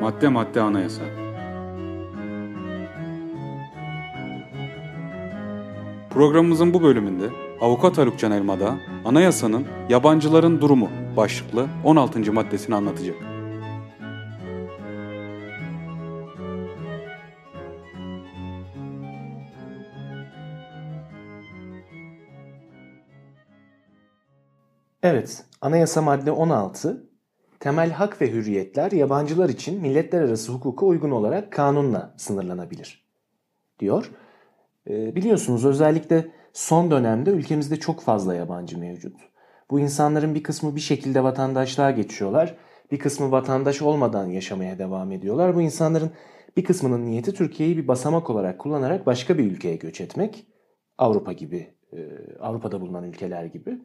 Madde 0.00 0.28
madde 0.28 0.60
anayasa. 0.60 1.02
Programımızın 6.10 6.74
bu 6.74 6.82
bölümünde 6.82 7.24
Avukat 7.60 7.98
Haluk 7.98 8.18
Can 8.18 8.32
Elmada 8.32 8.78
anayasanın 9.04 9.66
yabancıların 9.88 10.60
durumu 10.60 10.88
başlıklı 11.16 11.66
16. 11.84 12.32
maddesini 12.32 12.74
anlatacak. 12.74 13.16
Evet, 25.02 25.44
Anayasa 25.60 26.02
madde 26.02 26.30
16 26.30 27.09
temel 27.60 27.90
hak 27.90 28.20
ve 28.22 28.30
hürriyetler 28.30 28.92
yabancılar 28.92 29.48
için 29.48 29.80
milletler 29.80 30.20
arası 30.20 30.52
hukuka 30.52 30.86
uygun 30.86 31.10
olarak 31.10 31.52
kanunla 31.52 32.14
sınırlanabilir 32.16 33.04
diyor. 33.78 34.10
Ee, 34.88 35.16
biliyorsunuz 35.16 35.64
özellikle 35.64 36.28
son 36.52 36.90
dönemde 36.90 37.30
ülkemizde 37.30 37.76
çok 37.76 38.00
fazla 38.00 38.34
yabancı 38.34 38.78
mevcut. 38.78 39.16
Bu 39.70 39.80
insanların 39.80 40.34
bir 40.34 40.42
kısmı 40.42 40.76
bir 40.76 40.80
şekilde 40.80 41.22
vatandaşlığa 41.22 41.90
geçiyorlar. 41.90 42.56
Bir 42.90 42.98
kısmı 42.98 43.30
vatandaş 43.30 43.82
olmadan 43.82 44.26
yaşamaya 44.26 44.78
devam 44.78 45.12
ediyorlar. 45.12 45.54
Bu 45.54 45.62
insanların 45.62 46.10
bir 46.56 46.64
kısmının 46.64 47.06
niyeti 47.06 47.34
Türkiye'yi 47.34 47.76
bir 47.76 47.88
basamak 47.88 48.30
olarak 48.30 48.58
kullanarak 48.58 49.06
başka 49.06 49.38
bir 49.38 49.44
ülkeye 49.44 49.76
göç 49.76 50.00
etmek. 50.00 50.46
Avrupa 50.98 51.32
gibi, 51.32 51.74
e, 51.92 51.98
Avrupa'da 52.40 52.80
bulunan 52.80 53.04
ülkeler 53.04 53.44
gibi. 53.44 53.78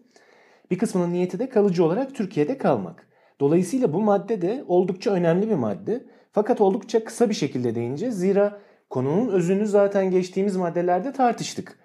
Bir 0.71 0.77
kısmının 0.77 1.13
niyeti 1.13 1.39
de 1.39 1.49
kalıcı 1.49 1.85
olarak 1.85 2.15
Türkiye'de 2.15 2.57
kalmak. 2.57 3.07
Dolayısıyla 3.39 3.93
bu 3.93 4.01
madde 4.01 4.41
de 4.41 4.63
oldukça 4.67 5.11
önemli 5.11 5.49
bir 5.49 5.55
madde. 5.55 6.05
Fakat 6.31 6.61
oldukça 6.61 7.03
kısa 7.03 7.29
bir 7.29 7.33
şekilde 7.33 7.75
değineceğiz. 7.75 8.19
Zira 8.19 8.59
konunun 8.89 9.27
özünü 9.27 9.67
zaten 9.67 10.11
geçtiğimiz 10.11 10.55
maddelerde 10.55 11.11
tartıştık. 11.11 11.79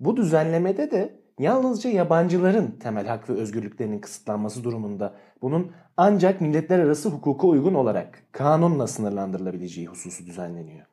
Bu 0.00 0.16
düzenlemede 0.16 0.90
de 0.90 1.22
yalnızca 1.38 1.90
yabancıların 1.90 2.70
temel 2.70 3.06
hak 3.06 3.30
ve 3.30 3.34
özgürlüklerinin 3.34 3.98
kısıtlanması 3.98 4.64
durumunda 4.64 5.14
bunun 5.42 5.72
ancak 5.96 6.40
milletler 6.40 6.78
arası 6.78 7.08
hukuka 7.08 7.46
uygun 7.46 7.74
olarak 7.74 8.22
kanunla 8.32 8.86
sınırlandırılabileceği 8.86 9.86
hususu 9.86 10.26
düzenleniyor. 10.26 10.86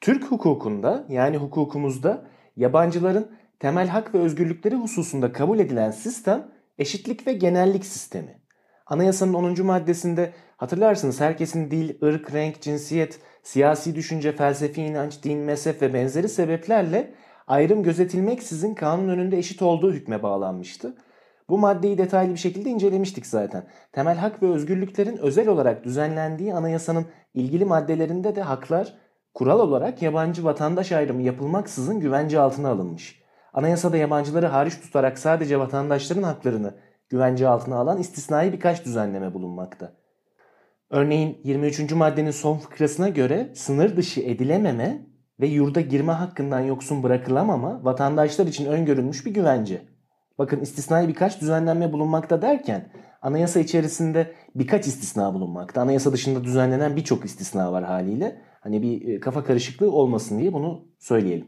Türk 0.00 0.24
hukukunda 0.24 1.04
yani 1.08 1.36
hukukumuzda 1.36 2.26
yabancıların 2.56 3.30
temel 3.58 3.88
hak 3.88 4.14
ve 4.14 4.18
özgürlükleri 4.18 4.74
hususunda 4.74 5.32
kabul 5.32 5.58
edilen 5.58 5.90
sistem 5.90 6.48
eşitlik 6.78 7.26
ve 7.26 7.32
genellik 7.32 7.84
sistemi. 7.86 8.39
Anayasanın 8.90 9.34
10. 9.34 9.62
maddesinde 9.62 10.32
hatırlarsınız 10.56 11.20
herkesin 11.20 11.70
dil, 11.70 12.02
ırk, 12.02 12.34
renk, 12.34 12.60
cinsiyet, 12.60 13.20
siyasi 13.42 13.94
düşünce, 13.94 14.32
felsefi 14.32 14.82
inanç, 14.82 15.22
din, 15.22 15.38
mezhep 15.38 15.82
ve 15.82 15.94
benzeri 15.94 16.28
sebeplerle 16.28 17.14
ayrım 17.46 17.82
gözetilmeksizin 17.82 18.74
kanun 18.74 19.08
önünde 19.08 19.38
eşit 19.38 19.62
olduğu 19.62 19.92
hükme 19.92 20.22
bağlanmıştı. 20.22 20.94
Bu 21.48 21.58
maddeyi 21.58 21.98
detaylı 21.98 22.32
bir 22.32 22.38
şekilde 22.38 22.70
incelemiştik 22.70 23.26
zaten. 23.26 23.66
Temel 23.92 24.16
hak 24.16 24.42
ve 24.42 24.46
özgürlüklerin 24.46 25.16
özel 25.16 25.48
olarak 25.48 25.84
düzenlendiği 25.84 26.54
anayasanın 26.54 27.06
ilgili 27.34 27.64
maddelerinde 27.64 28.36
de 28.36 28.42
haklar 28.42 28.94
kural 29.34 29.60
olarak 29.60 30.02
yabancı 30.02 30.44
vatandaş 30.44 30.92
ayrımı 30.92 31.22
yapılmaksızın 31.22 32.00
güvence 32.00 32.40
altına 32.40 32.68
alınmış. 32.68 33.22
Anayasada 33.52 33.96
yabancıları 33.96 34.46
hariç 34.46 34.80
tutarak 34.80 35.18
sadece 35.18 35.58
vatandaşların 35.58 36.22
haklarını 36.22 36.74
güvence 37.10 37.48
altına 37.48 37.76
alan 37.76 37.98
istisnai 37.98 38.52
birkaç 38.52 38.84
düzenleme 38.84 39.34
bulunmakta. 39.34 39.92
Örneğin 40.90 41.40
23. 41.44 41.92
maddenin 41.92 42.30
son 42.30 42.58
fıkrasına 42.58 43.08
göre 43.08 43.52
sınır 43.54 43.96
dışı 43.96 44.20
edilememe 44.20 45.06
ve 45.40 45.46
yurda 45.46 45.80
girme 45.80 46.12
hakkından 46.12 46.60
yoksun 46.60 47.02
bırakılamama 47.02 47.84
vatandaşlar 47.84 48.46
için 48.46 48.66
öngörülmüş 48.66 49.26
bir 49.26 49.34
güvence. 49.34 49.82
Bakın 50.38 50.60
istisnai 50.60 51.08
birkaç 51.08 51.40
düzenlenme 51.40 51.92
bulunmakta 51.92 52.42
derken 52.42 52.92
anayasa 53.22 53.60
içerisinde 53.60 54.32
birkaç 54.54 54.86
istisna 54.86 55.34
bulunmakta. 55.34 55.80
Anayasa 55.80 56.12
dışında 56.12 56.44
düzenlenen 56.44 56.96
birçok 56.96 57.24
istisna 57.24 57.72
var 57.72 57.84
haliyle. 57.84 58.42
Hani 58.60 58.82
bir 58.82 59.08
e, 59.08 59.20
kafa 59.20 59.44
karışıklığı 59.44 59.92
olmasın 59.92 60.38
diye 60.38 60.52
bunu 60.52 60.84
söyleyelim. 60.98 61.46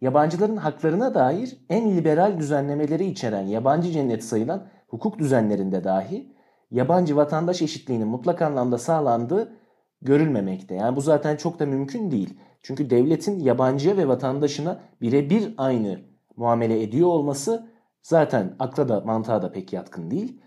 Yabancıların 0.00 0.56
haklarına 0.56 1.14
dair 1.14 1.56
en 1.68 1.96
liberal 1.96 2.38
düzenlemeleri 2.38 3.06
içeren 3.06 3.42
yabancı 3.42 3.90
cenneti 3.90 4.26
sayılan 4.26 4.66
hukuk 4.92 5.18
düzenlerinde 5.18 5.84
dahi 5.84 6.32
yabancı 6.70 7.16
vatandaş 7.16 7.62
eşitliğinin 7.62 8.08
mutlak 8.08 8.42
anlamda 8.42 8.78
sağlandığı 8.78 9.56
görülmemekte. 10.02 10.74
Yani 10.74 10.96
bu 10.96 11.00
zaten 11.00 11.36
çok 11.36 11.58
da 11.58 11.66
mümkün 11.66 12.10
değil. 12.10 12.38
Çünkü 12.62 12.90
devletin 12.90 13.40
yabancıya 13.40 13.96
ve 13.96 14.08
vatandaşına 14.08 14.80
birebir 15.00 15.54
aynı 15.58 16.00
muamele 16.36 16.82
ediyor 16.82 17.08
olması 17.08 17.68
zaten 18.02 18.56
akla 18.58 18.88
da 18.88 19.00
mantığa 19.00 19.42
da 19.42 19.52
pek 19.52 19.72
yatkın 19.72 20.10
değil. 20.10 20.42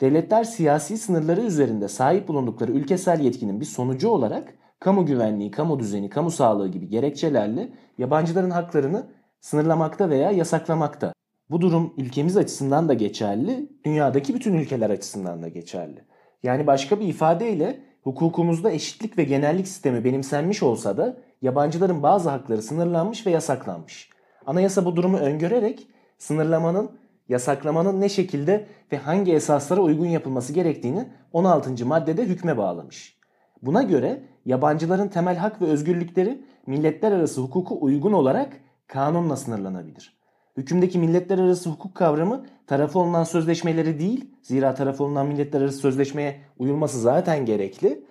Devletler 0.00 0.44
siyasi 0.44 0.98
sınırları 0.98 1.40
üzerinde 1.40 1.88
sahip 1.88 2.28
bulundukları 2.28 2.72
ülkesel 2.72 3.20
yetkinin 3.20 3.60
bir 3.60 3.64
sonucu 3.64 4.08
olarak 4.08 4.54
kamu 4.80 5.06
güvenliği, 5.06 5.50
kamu 5.50 5.78
düzeni, 5.78 6.10
kamu 6.10 6.30
sağlığı 6.30 6.68
gibi 6.68 6.88
gerekçelerle 6.88 7.72
yabancıların 7.98 8.50
haklarını 8.50 9.06
sınırlamakta 9.40 10.10
veya 10.10 10.30
yasaklamakta. 10.30 11.13
Bu 11.50 11.60
durum 11.60 11.94
ülkemiz 11.96 12.36
açısından 12.36 12.88
da 12.88 12.94
geçerli, 12.94 13.68
dünyadaki 13.84 14.34
bütün 14.34 14.54
ülkeler 14.54 14.90
açısından 14.90 15.42
da 15.42 15.48
geçerli. 15.48 16.04
Yani 16.42 16.66
başka 16.66 17.00
bir 17.00 17.08
ifadeyle 17.08 17.80
hukukumuzda 18.02 18.70
eşitlik 18.70 19.18
ve 19.18 19.24
genellik 19.24 19.68
sistemi 19.68 20.04
benimsenmiş 20.04 20.62
olsa 20.62 20.96
da 20.96 21.16
yabancıların 21.42 22.02
bazı 22.02 22.30
hakları 22.30 22.62
sınırlanmış 22.62 23.26
ve 23.26 23.30
yasaklanmış. 23.30 24.10
Anayasa 24.46 24.84
bu 24.84 24.96
durumu 24.96 25.16
öngörerek 25.16 25.88
sınırlamanın, 26.18 26.90
yasaklamanın 27.28 28.00
ne 28.00 28.08
şekilde 28.08 28.66
ve 28.92 28.96
hangi 28.96 29.32
esaslara 29.32 29.80
uygun 29.80 30.06
yapılması 30.06 30.52
gerektiğini 30.52 31.08
16. 31.32 31.86
maddede 31.86 32.24
hükme 32.24 32.58
bağlamış. 32.58 33.18
Buna 33.62 33.82
göre 33.82 34.22
yabancıların 34.44 35.08
temel 35.08 35.36
hak 35.36 35.62
ve 35.62 35.66
özgürlükleri 35.66 36.44
milletler 36.66 37.12
arası 37.12 37.40
hukuku 37.40 37.78
uygun 37.80 38.12
olarak 38.12 38.52
kanunla 38.86 39.36
sınırlanabilir. 39.36 40.23
Hükümdeki 40.56 40.98
milletler 40.98 41.38
arası 41.38 41.70
hukuk 41.70 41.94
kavramı 41.94 42.46
tarafı 42.66 42.98
olunan 42.98 43.24
sözleşmeleri 43.24 44.00
değil, 44.00 44.30
zira 44.42 44.74
tarafı 44.74 45.04
olunan 45.04 45.26
milletler 45.26 45.60
arası 45.60 45.78
sözleşmeye 45.78 46.40
uyulması 46.58 47.00
zaten 47.00 47.46
gerekli, 47.46 48.04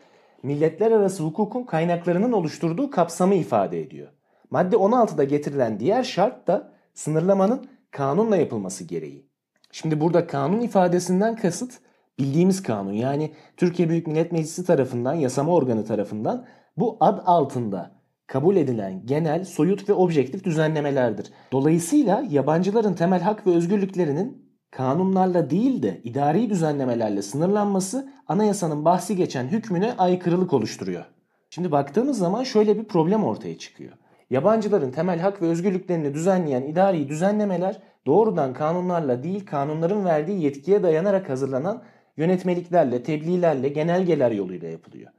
milletler 0.44 0.92
arası 0.92 1.24
hukukun 1.24 1.64
kaynaklarının 1.64 2.32
oluşturduğu 2.32 2.90
kapsamı 2.90 3.36
ifade 3.36 3.82
ediyor. 3.82 4.08
Madde 4.50 4.76
16'da 4.76 5.24
getirilen 5.24 5.80
diğer 5.80 6.04
şart 6.04 6.48
da 6.48 6.74
sınırlamanın 6.94 7.68
kanunla 7.92 8.38
yapılması 8.38 8.84
gereği. 8.84 9.28
Şimdi 9.72 10.02
burada 10.02 10.28
kanun 10.28 10.60
ifadesinden 10.60 11.36
kasıt 11.36 11.74
bildiğimiz 12.20 12.64
kanun 12.64 12.94
yani 12.94 13.34
Türkiye 13.58 13.90
Büyük 13.90 14.08
Millet 14.08 14.32
Meclisi 14.32 14.66
tarafından 14.66 15.14
yasama 15.14 15.54
organı 15.54 15.86
tarafından 15.86 16.46
bu 16.78 16.98
ad 17.00 17.22
altında 17.26 17.92
kabul 18.28 18.56
edilen 18.56 19.06
genel, 19.06 19.44
soyut 19.44 19.90
ve 19.90 19.94
objektif 19.94 20.44
düzenlemelerdir. 20.44 21.32
Dolayısıyla 21.52 22.24
yabancıların 22.30 22.94
temel 22.94 23.22
hak 23.22 23.48
ve 23.48 23.52
özgürlüklerinin 23.52 24.44
kanunlarla 24.72 25.50
değil 25.50 25.84
de 25.84 26.02
idari 26.04 26.50
düzenlemelerle 26.50 27.22
sınırlanması 27.22 28.10
anayasanın 28.28 28.86
bahsi 28.86 29.16
geçen 29.16 29.48
hükmüne 29.48 29.94
aykırılık 29.98 30.54
oluşturuyor. 30.54 31.06
Şimdi 31.50 31.72
baktığımız 31.72 32.18
zaman 32.18 32.44
şöyle 32.44 32.78
bir 32.78 32.84
problem 32.84 33.24
ortaya 33.24 33.58
çıkıyor. 33.58 33.94
Yabancıların 34.30 34.92
temel 34.92 35.20
hak 35.20 35.42
ve 35.42 35.46
özgürlüklerini 35.46 36.14
düzenleyen 36.14 36.62
idari 36.62 37.10
düzenlemeler 37.10 37.82
doğrudan 38.06 38.54
kanunlarla 38.54 39.24
değil 39.24 39.46
kanunların 39.46 40.06
verdiği 40.06 40.44
yetkiye 40.44 40.84
dayanarak 40.84 41.30
hazırlanan 41.30 41.84
yönetmeliklerle, 42.18 43.04
tebliğlerle, 43.04 43.70
genelgeler 43.70 44.32
yoluyla 44.32 44.70
yapılıyor. 44.70 45.12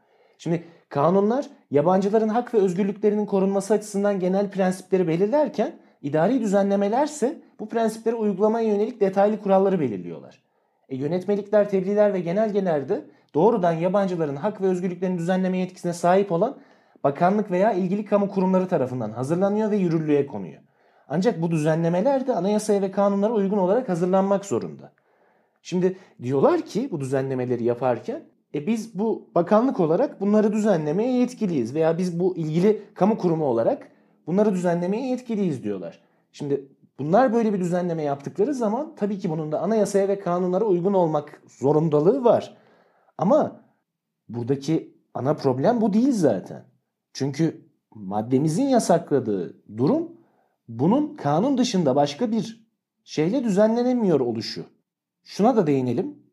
Şimdi 0.45 0.65
kanunlar 0.89 1.47
yabancıların 1.71 2.29
hak 2.29 2.55
ve 2.55 2.59
özgürlüklerinin 2.59 3.27
korunması 3.27 3.75
açısından 3.75 4.21
genel 4.21 4.51
prensipleri 4.51 5.09
belirlerken 5.09 5.73
idari 6.03 6.41
düzenlemelerse 6.41 7.41
bu 7.61 7.69
prensipleri 7.69 8.15
uygulamaya 8.15 8.69
yönelik 8.69 9.01
detaylı 9.01 9.43
kuralları 9.43 9.81
belirliyorlar. 9.81 10.43
E, 10.89 10.97
yönetmelikler, 10.97 11.71
tebliğler 11.71 12.15
ve 12.15 12.21
genelgeler 12.21 12.89
de 12.89 13.05
doğrudan 13.35 13.73
yabancıların 13.73 14.37
hak 14.37 14.61
ve 14.61 14.67
özgürlüklerini 14.67 15.19
düzenleme 15.19 15.59
yetkisine 15.59 15.93
sahip 15.93 16.33
olan 16.33 16.57
bakanlık 17.05 17.51
veya 17.51 17.73
ilgili 17.73 18.05
kamu 18.05 18.29
kurumları 18.29 18.69
tarafından 18.69 19.11
hazırlanıyor 19.11 19.71
ve 19.71 19.77
yürürlüğe 19.77 20.27
konuyor. 20.27 20.63
Ancak 21.09 21.43
bu 21.43 21.51
düzenlemeler 21.51 22.27
de 22.27 22.35
anayasaya 22.35 22.83
ve 22.83 22.91
kanunlara 22.91 23.33
uygun 23.33 23.59
olarak 23.59 23.89
hazırlanmak 23.89 24.45
zorunda. 24.45 24.93
Şimdi 25.63 25.97
diyorlar 26.23 26.61
ki 26.61 26.89
bu 26.91 27.01
düzenlemeleri 27.01 27.65
yaparken 27.65 28.34
e 28.55 28.67
biz 28.67 28.99
bu 28.99 29.31
bakanlık 29.35 29.81
olarak 29.81 30.21
bunları 30.21 30.53
düzenlemeye 30.53 31.13
yetkiliyiz 31.13 31.75
veya 31.75 31.99
biz 31.99 32.21
bu 32.21 32.37
ilgili 32.37 32.83
kamu 32.95 33.19
kurumu 33.19 33.45
olarak 33.45 33.89
bunları 34.27 34.53
düzenlemeye 34.53 35.07
yetkiliyiz 35.07 35.65
diyorlar. 35.65 36.01
Şimdi 36.33 36.69
bunlar 36.99 37.33
böyle 37.33 37.53
bir 37.53 37.61
düzenleme 37.61 38.03
yaptıkları 38.03 38.55
zaman 38.55 38.95
tabii 38.97 39.19
ki 39.19 39.31
bunun 39.31 39.53
da 39.53 39.61
anayasaya 39.61 40.09
ve 40.09 40.19
kanunlara 40.19 40.65
uygun 40.65 40.95
olmak 40.95 41.43
zorundalığı 41.47 42.25
var. 42.25 42.57
Ama 43.19 43.61
buradaki 44.29 44.95
ana 45.15 45.35
problem 45.35 45.81
bu 45.81 45.93
değil 45.93 46.13
zaten. 46.13 46.65
Çünkü 47.13 47.69
maddemizin 47.95 48.65
yasakladığı 48.65 49.63
durum 49.77 50.13
bunun 50.69 51.17
kanun 51.17 51.59
dışında 51.59 51.97
başka 51.97 52.33
bir 52.33 52.67
şeyle 53.05 53.45
düzenlenemiyor 53.45 54.21
oluşu. 54.21 54.65
Şuna 55.25 55.57
da 55.57 55.67
değinelim. 55.67 56.24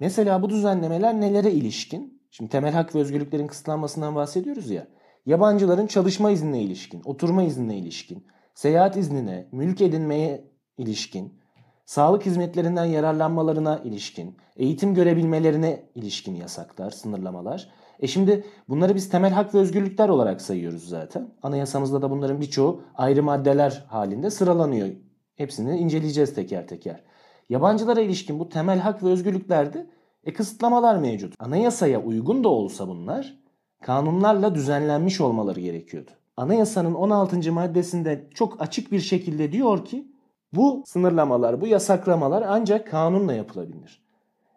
Mesela 0.00 0.42
bu 0.42 0.50
düzenlemeler 0.50 1.20
nelere 1.20 1.50
ilişkin? 1.52 2.22
Şimdi 2.30 2.50
temel 2.50 2.72
hak 2.72 2.94
ve 2.94 2.98
özgürlüklerin 2.98 3.46
kısıtlanmasından 3.46 4.14
bahsediyoruz 4.14 4.70
ya. 4.70 4.86
Yabancıların 5.26 5.86
çalışma 5.86 6.30
iznine 6.30 6.62
ilişkin, 6.62 7.02
oturma 7.04 7.42
iznine 7.42 7.78
ilişkin, 7.78 8.26
seyahat 8.54 8.96
iznine, 8.96 9.48
mülk 9.52 9.80
edinmeye 9.80 10.44
ilişkin, 10.78 11.40
sağlık 11.86 12.26
hizmetlerinden 12.26 12.84
yararlanmalarına 12.84 13.78
ilişkin, 13.78 14.36
eğitim 14.56 14.94
görebilmelerine 14.94 15.82
ilişkin 15.94 16.34
yasaklar, 16.34 16.90
sınırlamalar. 16.90 17.68
E 18.00 18.06
şimdi 18.06 18.44
bunları 18.68 18.94
biz 18.94 19.08
temel 19.08 19.32
hak 19.32 19.54
ve 19.54 19.58
özgürlükler 19.58 20.08
olarak 20.08 20.42
sayıyoruz 20.42 20.88
zaten. 20.88 21.28
Anayasamızda 21.42 22.02
da 22.02 22.10
bunların 22.10 22.40
birçoğu 22.40 22.82
ayrı 22.94 23.22
maddeler 23.22 23.84
halinde 23.88 24.30
sıralanıyor. 24.30 24.88
Hepsini 25.36 25.78
inceleyeceğiz 25.78 26.34
teker 26.34 26.66
teker. 26.66 27.04
Yabancılara 27.48 28.00
ilişkin 28.00 28.38
bu 28.38 28.48
temel 28.48 28.78
hak 28.78 29.02
ve 29.02 29.08
özgürlüklerde 29.08 29.86
e, 30.24 30.32
kısıtlamalar 30.32 30.98
mevcut. 30.98 31.34
Anayasaya 31.38 32.02
uygun 32.02 32.44
da 32.44 32.48
olsa 32.48 32.88
bunlar 32.88 33.38
kanunlarla 33.82 34.54
düzenlenmiş 34.54 35.20
olmaları 35.20 35.60
gerekiyordu. 35.60 36.10
Anayasanın 36.36 36.94
16. 36.94 37.52
maddesinde 37.52 38.28
çok 38.34 38.60
açık 38.60 38.92
bir 38.92 39.00
şekilde 39.00 39.52
diyor 39.52 39.84
ki 39.84 40.12
bu 40.52 40.82
sınırlamalar, 40.86 41.60
bu 41.60 41.66
yasaklamalar 41.66 42.44
ancak 42.48 42.90
kanunla 42.90 43.32
yapılabilir. 43.32 44.02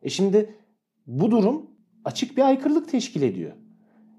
E 0.04 0.10
şimdi 0.10 0.56
bu 1.08 1.32
durum 1.32 1.66
açık 2.06 2.38
bir 2.38 2.42
aykırılık 2.42 2.90
teşkil 2.90 3.22
ediyor. 3.22 3.52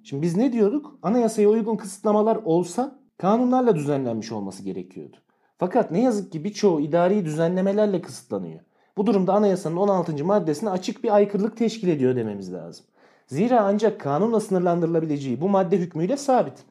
Şimdi 0.02 0.22
biz 0.22 0.36
ne 0.36 0.52
diyorduk? 0.52 0.98
Anayasaya 1.02 1.48
uygun 1.48 1.76
kısıtlamalar 1.76 2.36
olsa 2.36 2.98
kanunlarla 3.18 3.76
düzenlenmiş 3.76 4.32
olması 4.32 4.62
gerekiyordu. 4.62 5.16
Fakat 5.60 5.90
ne 5.90 6.02
yazık 6.02 6.32
ki 6.32 6.44
birçoğu 6.44 6.80
idari 6.80 7.24
düzenlemelerle 7.24 8.02
kısıtlanıyor. 8.02 8.60
Bu 8.96 9.06
durumda 9.06 9.34
anayasanın 9.34 9.76
16. 9.76 10.24
maddesine 10.24 10.70
açık 10.70 11.04
bir 11.04 11.14
aykırılık 11.14 11.56
teşkil 11.56 11.88
ediyor 11.88 12.16
dememiz 12.16 12.52
lazım. 12.52 12.86
Zira 13.26 13.60
ancak 13.60 14.00
kanunla 14.00 14.40
sınırlandırılabileceği 14.40 15.40
bu 15.40 15.48
madde 15.48 15.78
hükmüyle 15.78 16.16
sabit. 16.16 16.64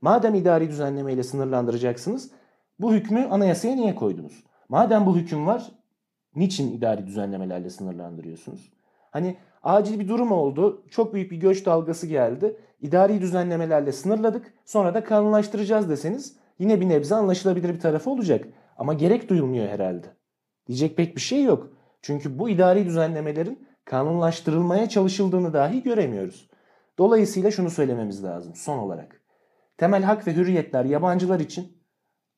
Madem 0.00 0.34
idari 0.34 0.68
düzenlemeyle 0.68 1.22
sınırlandıracaksınız 1.22 2.30
bu 2.80 2.94
hükmü 2.94 3.26
anayasaya 3.30 3.76
niye 3.76 3.94
koydunuz? 3.94 4.44
Madem 4.68 5.06
bu 5.06 5.16
hüküm 5.16 5.46
var 5.46 5.72
niçin 6.36 6.72
idari 6.72 7.06
düzenlemelerle 7.06 7.70
sınırlandırıyorsunuz? 7.70 8.72
Hani 9.10 9.36
acil 9.62 10.00
bir 10.00 10.08
durum 10.08 10.32
oldu, 10.32 10.82
çok 10.90 11.14
büyük 11.14 11.30
bir 11.30 11.36
göç 11.36 11.66
dalgası 11.66 12.06
geldi, 12.06 12.56
idari 12.80 13.20
düzenlemelerle 13.20 13.92
sınırladık, 13.92 14.54
sonra 14.64 14.94
da 14.94 15.04
kanunlaştıracağız 15.04 15.88
deseniz 15.88 16.43
yine 16.58 16.80
bir 16.80 16.88
nebze 16.88 17.14
anlaşılabilir 17.14 17.74
bir 17.74 17.80
tarafı 17.80 18.10
olacak. 18.10 18.44
Ama 18.76 18.94
gerek 18.94 19.28
duyulmuyor 19.28 19.68
herhalde. 19.68 20.06
Diyecek 20.66 20.96
pek 20.96 21.16
bir 21.16 21.20
şey 21.20 21.44
yok. 21.44 21.72
Çünkü 22.02 22.38
bu 22.38 22.48
idari 22.48 22.86
düzenlemelerin 22.86 23.68
kanunlaştırılmaya 23.84 24.88
çalışıldığını 24.88 25.52
dahi 25.52 25.82
göremiyoruz. 25.82 26.50
Dolayısıyla 26.98 27.50
şunu 27.50 27.70
söylememiz 27.70 28.24
lazım 28.24 28.54
son 28.54 28.78
olarak. 28.78 29.20
Temel 29.76 30.02
hak 30.02 30.26
ve 30.26 30.34
hürriyetler 30.34 30.84
yabancılar 30.84 31.40
için 31.40 31.78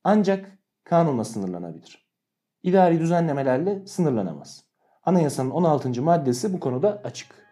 ancak 0.04 0.58
kanunla 0.84 1.24
sınırlanabilir. 1.24 2.06
İdari 2.62 3.00
düzenlemelerle 3.00 3.86
sınırlanamaz. 3.86 4.64
Anayasanın 5.04 5.50
16. 5.50 6.02
maddesi 6.02 6.52
bu 6.52 6.60
konuda 6.60 7.00
açık. 7.04 7.45